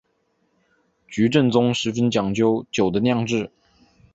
[1.07, 3.51] 菊正宗十分讲究酒的酿制。